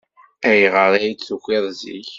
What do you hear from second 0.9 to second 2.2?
ay d-tukiḍ zik?